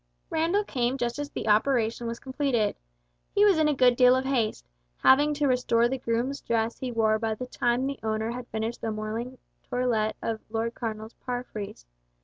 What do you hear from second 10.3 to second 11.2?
the Lord Cardinal's